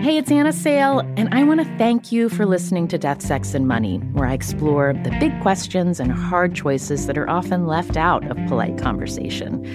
[0.00, 3.52] Hey, it's Anna Sale, and I want to thank you for listening to Death, Sex,
[3.52, 7.96] and Money, where I explore the big questions and hard choices that are often left
[7.96, 9.66] out of polite conversation.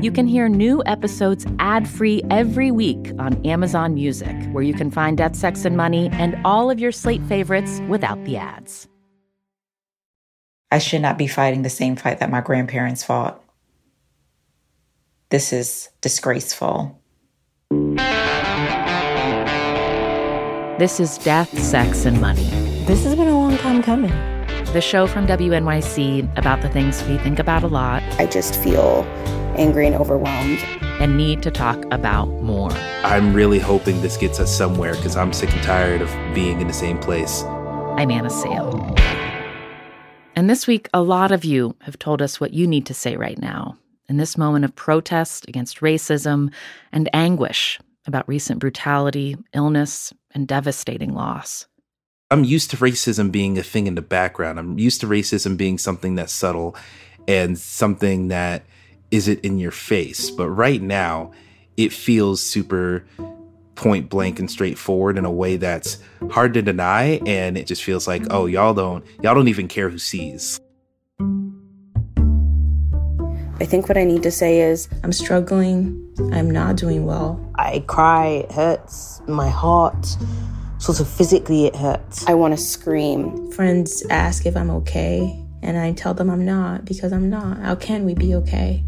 [0.00, 4.88] You can hear new episodes ad free every week on Amazon Music, where you can
[4.88, 8.86] find Death, Sex, and Money and all of your slate favorites without the ads.
[10.70, 13.42] I should not be fighting the same fight that my grandparents fought.
[15.30, 17.02] This is disgraceful.
[20.78, 22.44] This is Death, Sex, and Money.
[22.86, 24.10] This has been a long time coming.
[24.72, 28.02] The show from WNYC about the things we think about a lot.
[28.18, 29.04] I just feel
[29.54, 30.58] angry and overwhelmed.
[30.98, 32.72] And need to talk about more.
[33.04, 36.68] I'm really hoping this gets us somewhere because I'm sick and tired of being in
[36.68, 37.42] the same place.
[37.42, 38.96] I'm Anna Sale.
[40.34, 43.16] And this week, a lot of you have told us what you need to say
[43.16, 43.76] right now
[44.08, 46.50] in this moment of protest against racism
[46.92, 51.66] and anguish about recent brutality, illness, and devastating loss.
[52.30, 54.58] I'm used to racism being a thing in the background.
[54.58, 56.74] I'm used to racism being something that's subtle
[57.28, 58.64] and something that
[59.10, 60.30] isn't in your face.
[60.30, 61.32] But right now,
[61.76, 63.04] it feels super
[63.74, 65.98] point blank and straightforward in a way that's
[66.30, 69.88] hard to deny and it just feels like, "Oh, y'all don't y'all don't even care
[69.88, 70.60] who sees."
[73.60, 76.14] I think what I need to say is I'm struggling.
[76.32, 77.40] I'm not doing well.
[77.54, 80.16] I cry, it hurts my heart.
[80.78, 82.26] Sort of physically, it hurts.
[82.26, 83.52] I want to scream.
[83.52, 87.58] Friends ask if I'm okay, and I tell them I'm not because I'm not.
[87.58, 88.82] How can we be okay?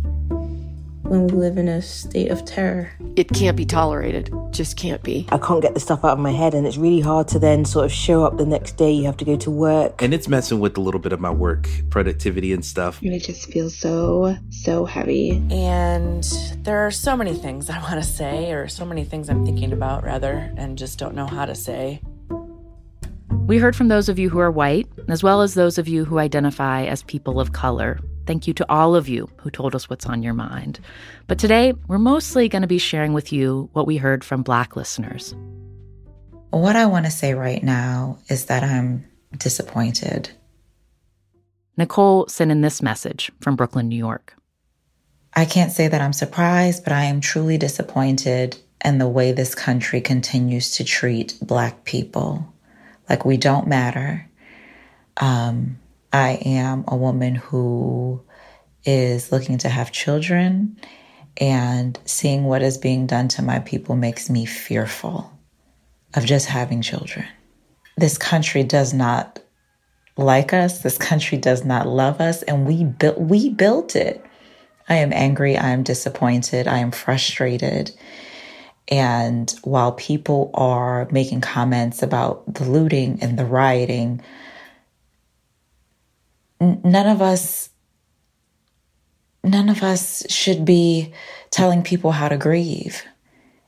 [1.05, 2.91] when we live in a state of terror.
[3.17, 4.35] It can't be tolerated.
[4.51, 5.29] Just can't be.
[5.31, 7.65] I can't get the stuff out of my head, and it's really hard to then
[7.65, 8.91] sort of show up the next day.
[8.91, 10.03] You have to go to work.
[10.03, 13.01] And it's messing with a little bit of my work productivity and stuff.
[13.03, 15.41] And it just feels so, so heavy.
[15.51, 16.25] And
[16.65, 19.73] there are so many things I want to say, or so many things I'm thinking
[19.73, 22.01] about, rather, and just don't know how to say.
[23.47, 26.05] We heard from those of you who are white, as well as those of you
[26.05, 28.01] who identify as people of color.
[28.27, 30.81] Thank you to all of you who told us what's on your mind.
[31.27, 34.77] But today, we're mostly going to be sharing with you what we heard from Black
[34.77, 35.35] listeners.
[36.51, 39.05] What I want to say right now is that I'm
[39.37, 40.31] disappointed.
[41.77, 44.35] Nicole sent in this message from Brooklyn, New York.
[45.35, 49.55] I can't say that I'm surprised, but I am truly disappointed in the way this
[49.55, 52.55] country continues to treat Black people.
[53.09, 54.29] Like we don't matter.
[55.17, 55.79] Um,
[56.15, 58.23] I am a woman who
[58.85, 60.77] is looking to have children,
[61.39, 65.37] and seeing what is being done to my people makes me fearful
[66.15, 67.27] of just having children.
[67.97, 69.41] This country does not
[70.17, 70.83] like us.
[70.83, 74.25] This country does not love us, and we built we built it.
[74.89, 75.59] I am angry.
[75.59, 76.69] I am disappointed.
[76.69, 77.91] I am frustrated.
[78.87, 84.21] And while people are making comments about the looting and the rioting,
[86.65, 87.71] none of us
[89.45, 91.13] none of us should be
[91.51, 93.03] telling people how to grieve.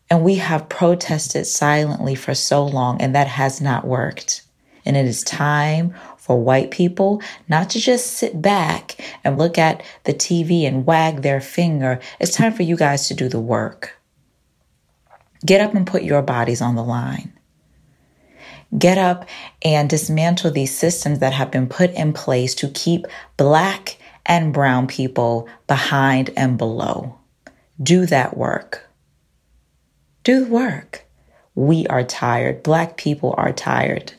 [0.09, 4.43] And we have protested silently for so long, and that has not worked.
[4.84, 9.83] And it is time for white people not to just sit back and look at
[10.05, 12.01] the TV and wag their finger.
[12.21, 14.01] It's time for you guys to do the work.
[15.45, 17.36] Get up and put your bodies on the line
[18.79, 19.27] get up
[19.63, 23.07] and dismantle these systems that have been put in place to keep
[23.37, 27.19] Black and Brown people behind and below.
[27.83, 28.89] Do that work.
[30.25, 31.07] Do the work.
[31.55, 32.63] We are tired.
[32.63, 34.15] Black people are tired.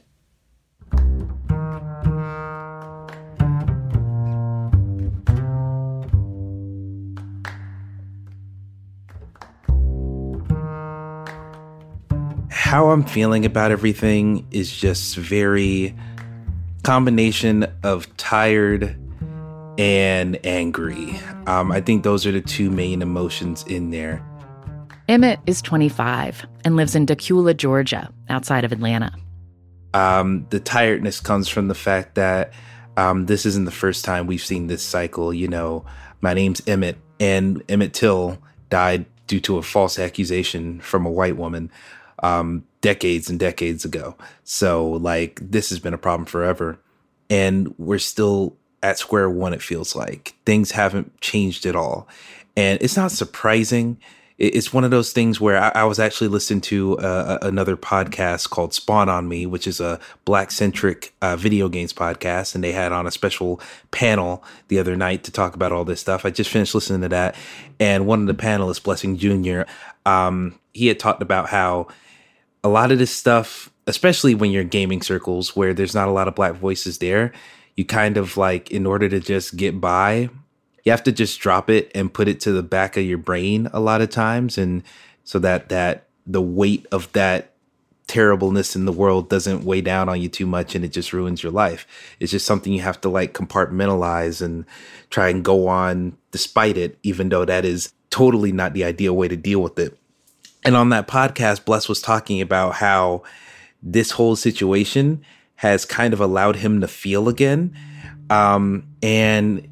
[12.67, 15.95] How I'm feeling about everything is just very
[16.83, 18.93] combination of tired
[19.77, 21.17] and angry.
[21.45, 24.21] Um, I think those are the two main emotions in there.
[25.07, 29.13] Emmett is 25 and lives in Dacula, Georgia, outside of Atlanta.
[29.93, 32.51] Um, the tiredness comes from the fact that
[32.97, 35.33] um, this isn't the first time we've seen this cycle.
[35.33, 35.85] You know,
[36.19, 38.39] my name's Emmett, and Emmett Till
[38.69, 41.71] died due to a false accusation from a white woman
[42.23, 44.15] um, decades and decades ago.
[44.43, 46.79] So, like, this has been a problem forever.
[47.29, 50.35] And we're still at square one, it feels like.
[50.45, 52.07] Things haven't changed at all.
[52.55, 53.97] And it's not surprising.
[54.37, 58.51] It's one of those things where I, I was actually listening to uh, another podcast
[58.51, 62.53] called Spawn on Me, which is a black centric uh, video games podcast.
[62.53, 63.59] And they had on a special
[63.89, 66.23] panel the other night to talk about all this stuff.
[66.23, 67.35] I just finished listening to that.
[67.79, 69.63] And one of the panelists, Blessing Jr.,
[70.05, 71.87] um, he had talked about how
[72.67, 76.11] a lot of this stuff, especially when you're in gaming circles where there's not a
[76.11, 77.31] lot of black voices there,
[77.77, 80.29] you kind of like, in order to just get by,
[80.83, 83.69] you have to just drop it and put it to the back of your brain
[83.71, 84.57] a lot of times.
[84.57, 84.83] And
[85.23, 87.53] so that, that the weight of that
[88.07, 91.41] terribleness in the world doesn't weigh down on you too much and it just ruins
[91.41, 91.87] your life.
[92.19, 94.65] It's just something you have to like compartmentalize and
[95.09, 99.29] try and go on despite it, even though that is totally not the ideal way
[99.29, 99.97] to deal with it.
[100.67, 103.23] And on that podcast, Bless was talking about how
[103.81, 105.23] this whole situation
[105.55, 107.73] has kind of allowed him to feel again.
[108.29, 109.65] Um, and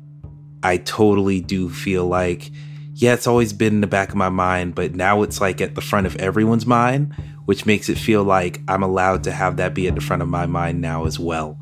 [0.64, 2.50] I totally do feel like,
[2.94, 5.76] yeah, it's always been in the back of my mind, but now it's like at
[5.76, 7.14] the front of everyone's mind,
[7.44, 10.30] which makes it feel like I'm allowed to have that be at the front of
[10.30, 11.60] my mind now as well.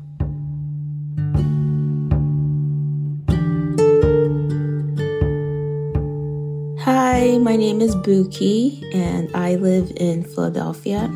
[7.16, 11.08] Hi, my name is Buki, and I live in Philadelphia.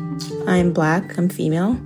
[0.47, 1.77] I'm black, I'm female.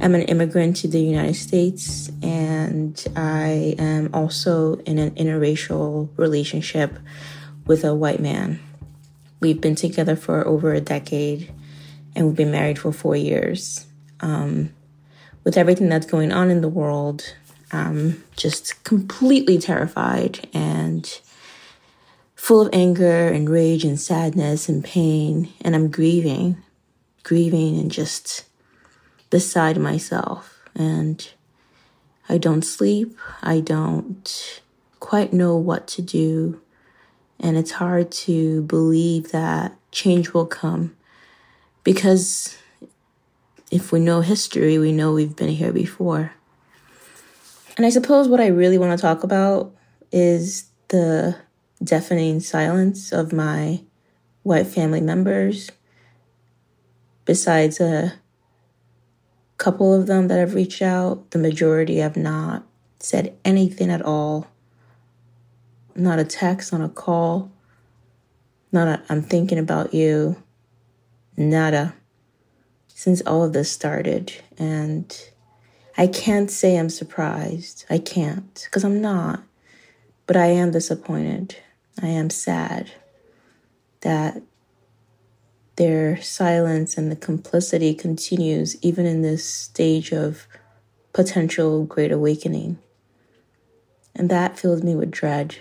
[0.00, 6.98] I'm an immigrant to the United States, and I am also in an interracial relationship
[7.66, 8.58] with a white man.
[9.38, 11.54] We've been together for over a decade,
[12.16, 13.86] and we've been married for four years.
[14.18, 14.70] Um,
[15.44, 17.36] with everything that's going on in the world,
[17.70, 21.20] I'm just completely terrified and
[22.46, 25.52] full of anger and rage and sadness and pain.
[25.62, 26.56] And I'm grieving,
[27.24, 28.44] grieving and just
[29.30, 30.56] beside myself.
[30.72, 31.28] And
[32.28, 33.18] I don't sleep.
[33.42, 34.62] I don't
[35.00, 36.60] quite know what to do.
[37.40, 40.96] And it's hard to believe that change will come
[41.82, 42.56] because
[43.72, 46.30] if we know history, we know we've been here before.
[47.76, 49.74] And I suppose what I really want to talk about
[50.12, 51.36] is the
[51.82, 53.82] deafening silence of my
[54.42, 55.70] white family members,
[57.24, 58.14] besides a
[59.58, 62.64] couple of them that have reached out, the majority have not
[63.00, 64.46] said anything at all.
[65.94, 67.50] Not a text, not a call,
[68.70, 70.42] not a I'm thinking about you,
[71.36, 71.94] nada.
[72.88, 74.32] Since all of this started.
[74.58, 75.14] And
[75.98, 77.84] I can't say I'm surprised.
[77.88, 79.42] I can't, because I'm not.
[80.26, 81.56] But I am disappointed.
[82.02, 82.92] I am sad
[84.02, 84.42] that
[85.76, 90.46] their silence and the complicity continues even in this stage of
[91.12, 92.78] potential great awakening.
[94.14, 95.56] And that fills me with dread.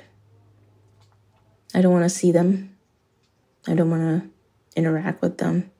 [1.73, 2.75] I don't want to see them.
[3.67, 4.29] I don't want to
[4.75, 5.71] interact with them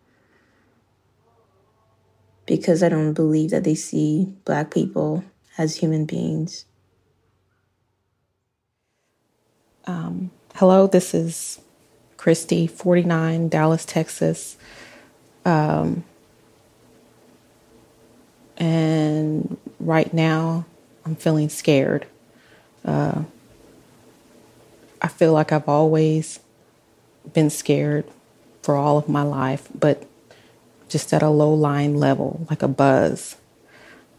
[2.46, 5.24] because I don't believe that they see Black people
[5.58, 6.66] as human beings.
[9.86, 11.60] Um, Hello, this is
[12.16, 14.56] Christy, 49, Dallas, Texas.
[15.44, 16.06] Um,
[18.56, 20.63] and right now,
[21.06, 22.07] I'm feeling scared.
[22.86, 23.24] Uh,
[25.02, 26.40] I feel like I've always
[27.34, 28.06] been scared
[28.62, 30.08] for all of my life, but
[30.88, 33.36] just at a low line level, like a buzz.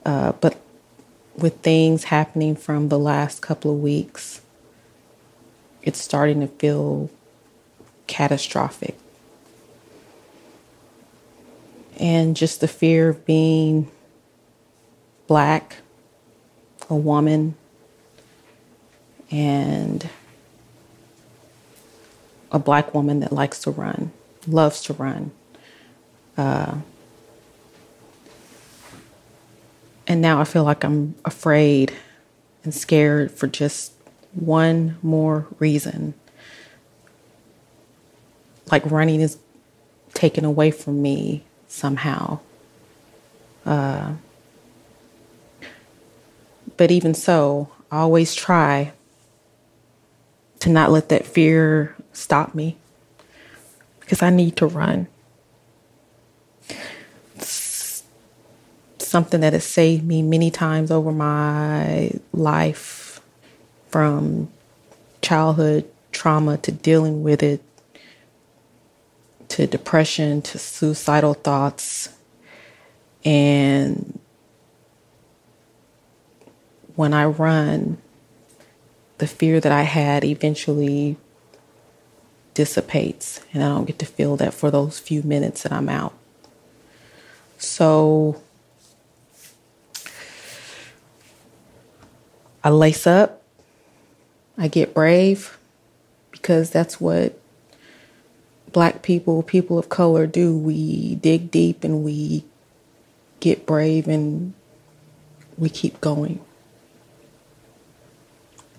[0.04, 0.60] Uh, but
[1.34, 4.42] with things happening from the last couple of weeks,
[5.86, 7.08] it's starting to feel
[8.08, 8.98] catastrophic.
[11.96, 13.90] And just the fear of being
[15.28, 15.76] black,
[16.90, 17.54] a woman,
[19.30, 20.08] and
[22.50, 24.12] a black woman that likes to run,
[24.46, 25.30] loves to run.
[26.36, 26.78] Uh,
[30.06, 31.94] and now I feel like I'm afraid
[32.64, 33.95] and scared for just
[34.36, 36.14] one more reason.
[38.70, 39.38] Like running is
[40.14, 42.40] taken away from me somehow.
[43.64, 44.14] Uh,
[46.76, 48.92] but even so, I always try
[50.60, 52.76] to not let that fear stop me
[54.00, 55.06] because I need to run.
[58.98, 63.05] Something that has saved me many times over my life
[63.88, 64.48] from
[65.22, 67.62] childhood trauma to dealing with it
[69.48, 72.08] to depression to suicidal thoughts.
[73.24, 74.18] And
[76.94, 77.98] when I run,
[79.18, 81.16] the fear that I had eventually
[82.54, 86.14] dissipates, and I don't get to feel that for those few minutes that I'm out.
[87.58, 88.40] So
[92.62, 93.35] I lace up
[94.58, 95.58] I get brave
[96.32, 97.38] because that's what
[98.72, 100.56] Black people, people of color do.
[100.56, 102.44] We dig deep and we
[103.40, 104.54] get brave and
[105.56, 106.40] we keep going.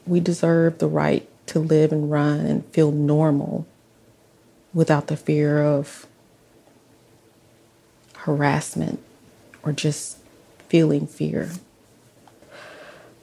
[0.05, 3.65] We deserve the right to live and run and feel normal
[4.74, 6.05] without the fear of
[8.17, 9.00] harassment
[9.63, 10.17] or just
[10.69, 11.51] feeling fear.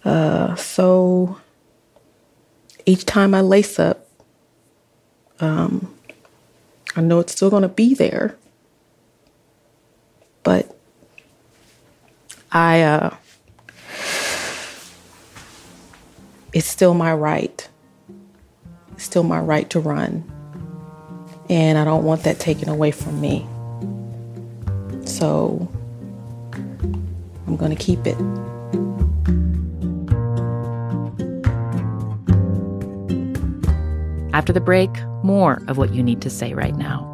[0.05, 1.39] Uh, so
[2.87, 4.07] each time I lace up,
[5.41, 5.95] um,
[6.97, 8.37] I know it's still going to be there,
[10.43, 10.77] but
[12.53, 13.17] I, uh,
[16.53, 17.69] it's still my right.
[18.93, 20.31] It's still my right to run.
[21.51, 23.47] And I don't want that taken away from me.
[25.05, 25.69] So
[27.47, 28.17] I'm going to keep it.
[34.35, 34.91] After the break,
[35.23, 37.14] more of what you need to say right now.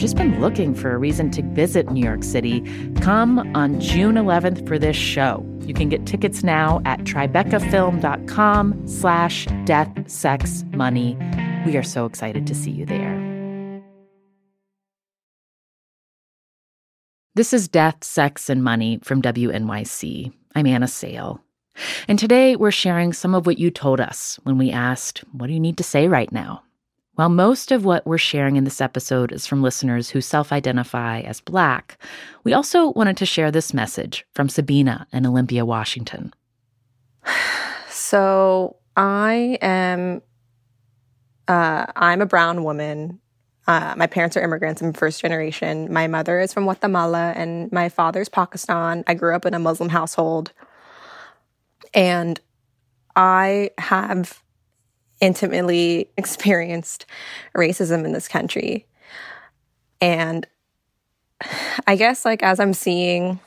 [0.00, 2.62] just been looking for a reason to visit New York City,
[3.02, 5.46] come on June 11th for this show.
[5.60, 11.18] You can get tickets now at tribecafilm.com slash death, sex, money.
[11.66, 13.20] We are so excited to see you there.
[17.34, 20.32] This is Death, Sex, and Money from WNYC.
[20.54, 21.40] I'm Anna Sale.
[22.08, 25.52] And today we're sharing some of what you told us when we asked, What do
[25.52, 26.62] you need to say right now?
[27.20, 31.20] While most of what we're sharing in this episode is from listeners who self identify
[31.20, 31.98] as Black,
[32.44, 36.32] we also wanted to share this message from Sabina in Olympia, Washington.
[37.90, 40.22] So I am,
[41.46, 43.20] uh, I'm a brown woman.
[43.66, 44.80] Uh, my parents are immigrants.
[44.80, 45.92] I'm first generation.
[45.92, 49.04] My mother is from Guatemala and my father's Pakistan.
[49.06, 50.52] I grew up in a Muslim household.
[51.92, 52.40] And
[53.14, 54.42] I have
[55.20, 57.06] intimately experienced
[57.56, 58.86] racism in this country.
[60.00, 60.46] And
[61.86, 63.40] I guess, like, as I'm seeing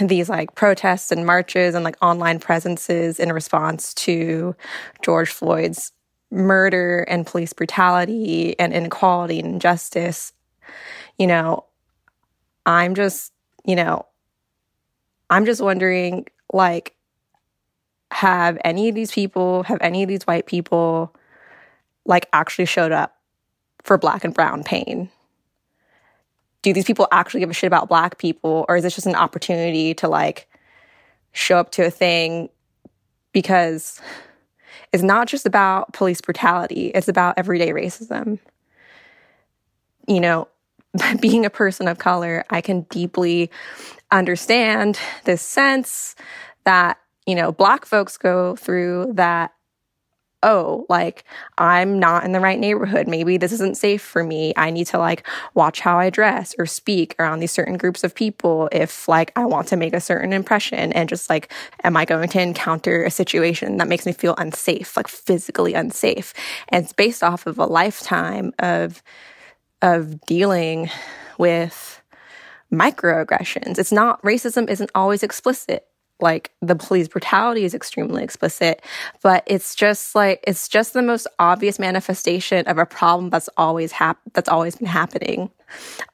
[0.00, 4.56] these like protests and marches and like online presences in response to
[5.02, 5.92] George Floyd's
[6.32, 10.32] murder and police brutality and inequality and injustice,
[11.18, 11.64] you know,
[12.66, 13.32] I'm just,
[13.64, 14.06] you know,
[15.28, 16.94] I'm just wondering, like,
[18.20, 21.16] have any of these people, have any of these white people
[22.04, 23.16] like actually showed up
[23.82, 25.08] for black and brown pain?
[26.60, 29.14] Do these people actually give a shit about black people or is this just an
[29.14, 30.48] opportunity to like
[31.32, 32.50] show up to a thing
[33.32, 34.02] because
[34.92, 38.38] it's not just about police brutality, it's about everyday racism.
[40.06, 40.48] You know,
[41.20, 43.50] being a person of color, I can deeply
[44.10, 46.16] understand this sense
[46.64, 46.98] that
[47.30, 49.52] you know, black folks go through that
[50.42, 51.24] oh, like
[51.58, 53.06] I'm not in the right neighborhood.
[53.06, 54.54] Maybe this isn't safe for me.
[54.56, 58.14] I need to like watch how I dress or speak around these certain groups of
[58.14, 61.52] people if like I want to make a certain impression and just like,
[61.84, 66.32] am I going to encounter a situation that makes me feel unsafe, like physically unsafe?
[66.70, 69.02] And it's based off of a lifetime of,
[69.82, 70.90] of dealing
[71.36, 72.00] with
[72.72, 73.78] microaggressions.
[73.78, 75.89] It's not, racism isn't always explicit
[76.22, 78.82] like the police brutality is extremely explicit,
[79.22, 83.92] but it's just like it's just the most obvious manifestation of a problem that's always
[83.92, 85.50] hap- that's always been happening.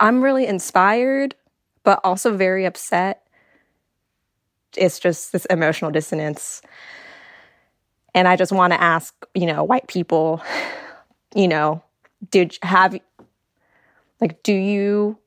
[0.01, 1.35] I'm really inspired,
[1.83, 3.23] but also very upset.
[4.77, 6.63] It's just this emotional dissonance.
[8.15, 10.43] And I just want to ask, you know, white people,
[11.35, 11.83] you know,
[12.31, 12.99] did have
[14.21, 15.19] like do you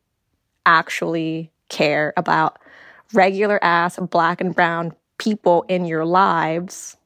[0.65, 2.58] actually care about
[3.13, 6.97] regular ass black and brown people in your lives,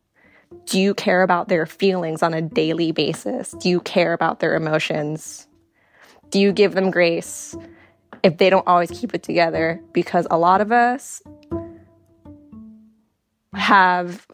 [0.65, 3.51] do you care about their feelings on a daily basis?
[3.59, 5.47] Do you care about their emotions?
[6.29, 7.55] Do you give them grace
[8.23, 9.81] if they don't always keep it together?
[9.93, 11.21] Because a lot of us
[13.53, 14.25] have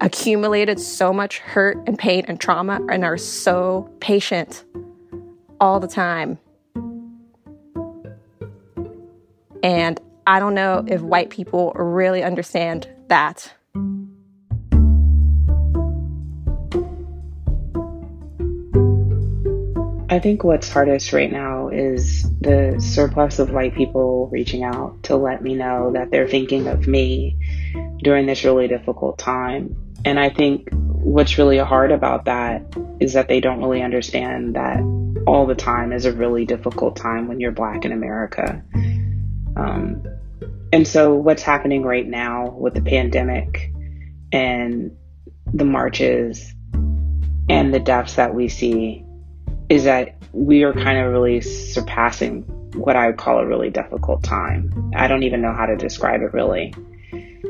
[0.00, 4.64] accumulated so much hurt and pain and trauma and are so patient
[5.60, 6.38] all the time.
[9.62, 13.52] And I don't know if white people really understand that.
[20.08, 25.16] I think what's hardest right now is the surplus of white people reaching out to
[25.16, 27.36] let me know that they're thinking of me
[28.02, 29.76] during this really difficult time.
[30.04, 32.64] And I think what's really hard about that
[32.98, 34.80] is that they don't really understand that
[35.26, 38.62] all the time is a really difficult time when you're black in America.
[39.56, 40.02] Um,
[40.76, 43.72] and so, what's happening right now with the pandemic
[44.30, 44.94] and
[45.54, 46.52] the marches
[47.48, 49.02] and the deaths that we see
[49.70, 52.42] is that we are kind of really surpassing
[52.74, 54.92] what I would call a really difficult time.
[54.94, 56.74] I don't even know how to describe it really.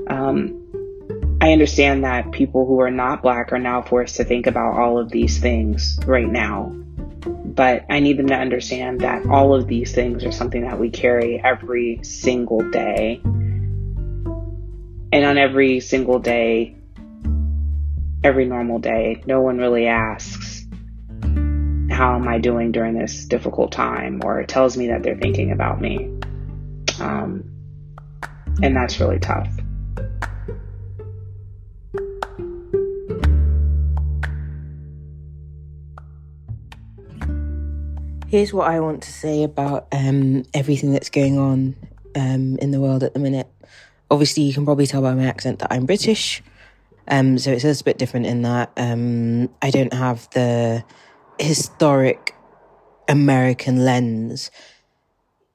[0.07, 4.79] Um, I understand that people who are not black are now forced to think about
[4.79, 6.73] all of these things right now
[7.27, 10.91] but I need them to understand that all of these things are something that we
[10.91, 13.21] carry every single day.
[15.13, 16.77] And on every single day,
[18.23, 20.67] every normal day, no one really asks,
[21.91, 24.21] How am I doing during this difficult time?
[24.25, 26.11] or tells me that they're thinking about me.
[27.01, 27.45] Um,
[28.63, 29.49] and that's really tough.
[38.37, 41.75] Here's what I want to say about um, everything that's going on
[42.15, 43.47] um, in the world at the minute.
[44.11, 46.43] Obviously, you can probably tell by my accent that I'm British.
[47.09, 50.85] Um, so it's a little bit different in that um, I don't have the
[51.39, 52.35] historic
[53.09, 54.51] American lens.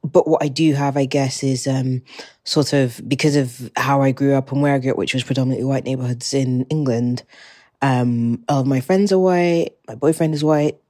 [0.03, 2.01] But what I do have, I guess, is um,
[2.45, 5.23] sort of because of how I grew up and where I grew up, which was
[5.23, 7.21] predominantly white neighborhoods in England.
[7.83, 9.75] Um, all of my friends are white.
[9.87, 10.80] My boyfriend is white.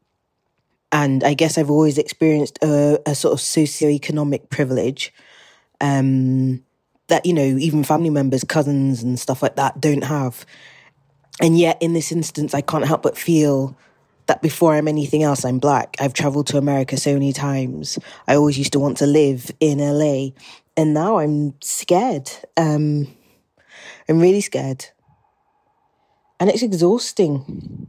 [0.91, 5.13] And I guess I've always experienced a, a sort of socioeconomic privilege
[5.80, 6.63] um,
[7.08, 10.45] that, you know, even family members, cousins, and stuff like that don't have.
[11.41, 13.75] And yet, in this instance, I can't help but feel
[14.27, 15.95] that before I'm anything else, I'm black.
[15.99, 17.97] I've traveled to America so many times.
[18.27, 20.30] I always used to want to live in LA.
[20.77, 22.32] And now I'm scared.
[22.58, 23.08] Um,
[24.08, 24.86] I'm really scared.
[26.39, 27.88] And it's exhausting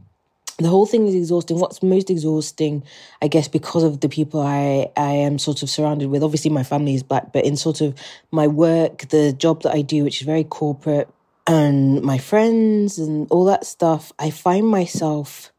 [0.57, 1.59] the whole thing is exhausting.
[1.59, 2.83] What's most exhausting,
[3.21, 6.23] I guess, because of the people I, I am sort of surrounded with.
[6.23, 7.95] Obviously, my family is black, but in sort of
[8.31, 11.09] my work, the job that I do, which is very corporate,
[11.47, 15.51] and my friends and all that stuff, I find myself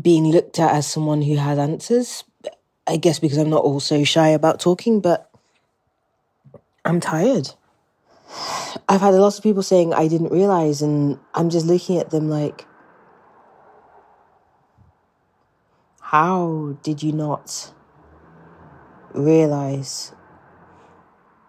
[0.00, 2.24] being looked at as someone who has answers.
[2.86, 5.30] I guess because I'm not also shy about talking, but
[6.84, 7.50] I'm tired.
[8.88, 12.10] I've had a lot of people saying I didn't realize, and I'm just looking at
[12.10, 12.66] them like,
[16.10, 17.72] How did you not
[19.14, 20.12] realize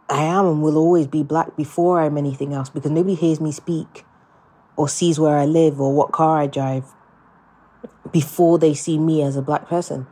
[0.07, 3.51] I am and will always be black before I'm anything else because nobody hears me
[3.51, 4.05] speak
[4.75, 6.85] or sees where I live or what car I drive
[8.11, 10.05] before they see me as a black person.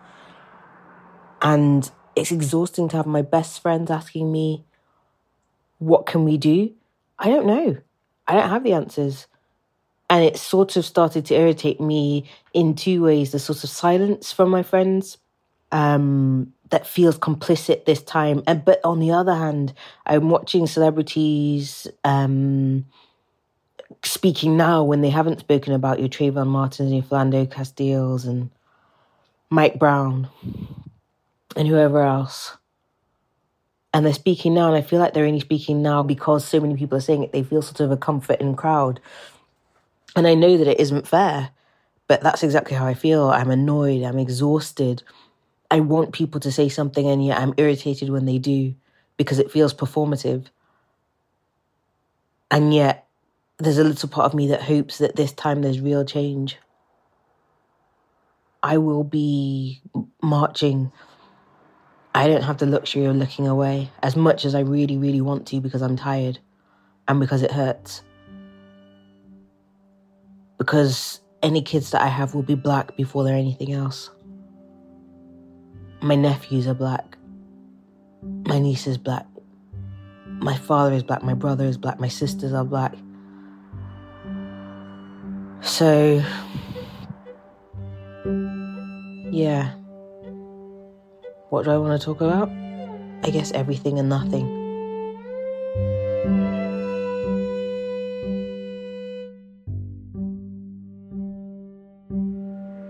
[1.44, 4.66] And it's exhausting to have my best friends asking me,
[5.78, 6.74] What can we do?
[7.20, 7.78] I don't know.
[8.28, 9.28] I don't have the answers.
[10.10, 14.32] And it sort of started to irritate me in two ways the sort of silence
[14.32, 15.18] from my friends
[15.72, 18.44] um, that feels complicit this time.
[18.48, 19.74] And, but on the other hand,
[20.06, 22.86] I'm watching celebrities um,
[24.04, 28.50] speaking now when they haven't spoken about your Trayvon Martins, and your Philando Castiles, and
[29.50, 30.28] Mike Brown,
[31.56, 32.56] and whoever else.
[33.94, 36.76] And they're speaking now, and I feel like they're only speaking now because so many
[36.76, 37.32] people are saying it.
[37.32, 39.00] They feel sort of a comforting crowd.
[40.16, 41.52] And I know that it isn't fair,
[42.08, 43.30] but that's exactly how I feel.
[43.30, 45.04] I'm annoyed, I'm exhausted.
[45.72, 48.74] I want people to say something, and yet I'm irritated when they do
[49.18, 50.48] because it feels performative.
[52.50, 53.08] And yet,
[53.60, 56.58] there's a little part of me that hopes that this time there's real change.
[58.64, 59.82] I will be
[60.22, 60.92] marching.
[62.16, 65.48] I don't have the luxury of looking away as much as I really, really want
[65.48, 66.40] to because I'm tired
[67.08, 68.02] and because it hurts.
[70.60, 74.12] Because any kids that I have will be black before they're anything else.
[76.02, 77.18] My nephews are black.
[78.22, 79.26] My niece is black.
[80.26, 81.24] My father is black.
[81.24, 82.00] My brother is black.
[82.00, 82.94] My sisters are black.
[85.62, 86.24] So,
[89.32, 89.74] yeah.
[91.50, 92.50] What do I want to talk about?
[93.24, 94.59] I guess everything and nothing.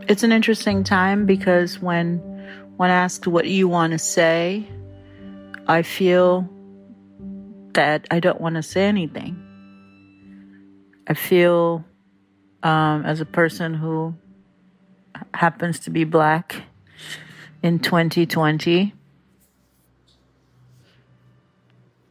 [0.10, 2.18] It's an interesting time because when
[2.78, 4.66] when asked what you want to say,
[5.68, 6.50] I feel
[7.74, 9.38] that I don't want to say anything.
[11.08, 11.86] I feel
[12.64, 14.16] um, as a person who
[15.32, 16.64] happens to be black
[17.62, 18.96] in 2020,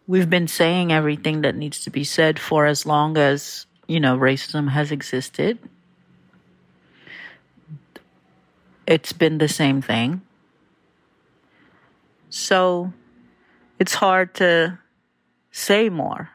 [0.07, 4.17] we've been saying everything that needs to be said for as long as, you know,
[4.17, 5.59] racism has existed.
[8.89, 10.23] It's been the same thing.
[12.31, 12.95] So
[13.79, 14.79] it's hard to
[15.51, 16.31] say more.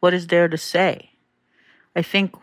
[0.00, 1.10] What is there to say?
[1.94, 2.34] I think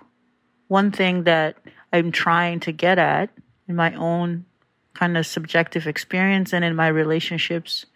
[0.67, 1.57] one thing that
[1.91, 3.31] I'm trying to get at
[3.67, 4.45] in my own
[4.93, 7.87] kind of subjective experience and in my relationships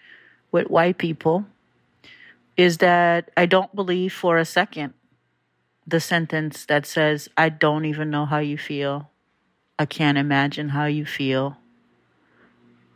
[0.51, 1.45] with white people
[2.57, 4.95] is that I don't believe for a second
[5.85, 9.11] the sentence that says, I don't even know how you feel.
[9.79, 11.57] I can't imagine how you feel.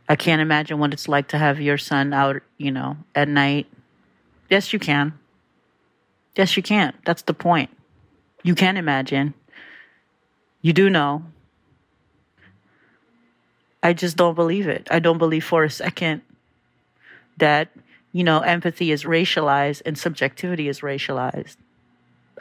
[0.06, 3.66] I can't imagine what it's like to have your son out, you know, at night.
[4.50, 5.18] Yes, you can.
[6.36, 6.92] Yes, you can.
[7.06, 7.70] That's the point.
[8.42, 9.32] You can imagine.
[10.60, 11.24] You do know.
[13.82, 14.86] I just don't believe it.
[14.90, 16.20] I don't believe for a second
[17.38, 17.68] that,
[18.12, 21.56] you know, empathy is racialized and subjectivity is racialized.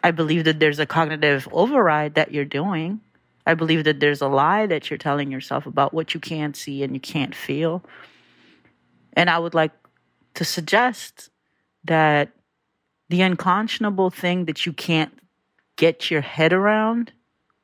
[0.04, 3.00] I believe that there's a cognitive override that you're doing.
[3.46, 6.84] I believe that there's a lie that you're telling yourself about what you can't see
[6.84, 7.84] and you can't feel.
[9.14, 9.72] And I would like
[10.36, 11.30] to suggest
[11.84, 12.32] that
[13.10, 15.14] the unconscionable thing that you can't
[15.76, 17.12] get your head around,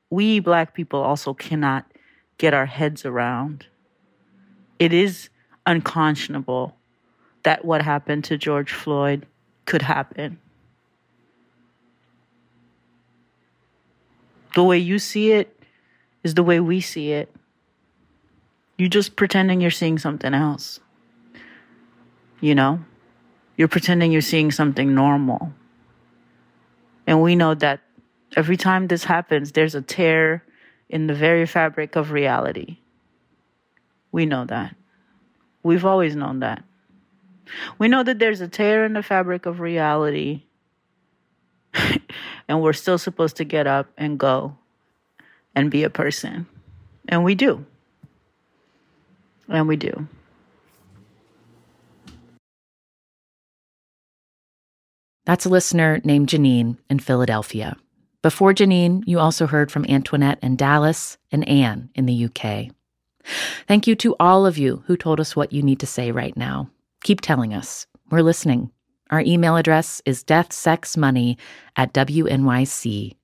[0.09, 1.85] we black people also cannot
[2.37, 3.65] get our heads around.
[4.79, 5.29] It is
[5.65, 6.75] unconscionable
[7.43, 9.25] that what happened to George Floyd
[9.65, 10.39] could happen.
[14.55, 15.58] The way you see it
[16.23, 17.33] is the way we see it.
[18.77, 20.79] You're just pretending you're seeing something else.
[22.39, 22.79] You know?
[23.57, 25.51] You're pretending you're seeing something normal.
[27.05, 27.81] And we know that
[28.37, 30.43] every time this happens, there's a tear
[30.89, 32.77] in the very fabric of reality.
[34.11, 34.75] We know that.
[35.63, 36.63] We've always known that.
[37.77, 40.43] We know that there's a tear in the fabric of reality,
[42.47, 44.58] and we're still supposed to get up and go
[45.55, 46.47] and be a person.
[47.07, 47.65] And we do.
[49.47, 50.07] And we do.
[55.25, 57.75] That's a listener named Janine in Philadelphia.
[58.21, 62.73] Before Janine, you also heard from Antoinette in Dallas and Anne in the UK.
[63.67, 66.35] Thank you to all of you who told us what you need to say right
[66.35, 66.69] now.
[67.03, 67.85] Keep telling us.
[68.09, 68.71] We're listening.
[69.11, 71.37] Our email address is deathsexmoney
[71.75, 73.15] at wnyc.org.